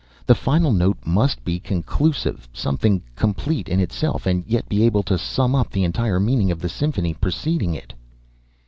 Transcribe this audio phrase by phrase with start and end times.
[0.25, 5.15] "The final note must be conclusive, something complete in itself and yet be able to
[5.15, 7.93] sum up the entire meaning of the symphony preceding it."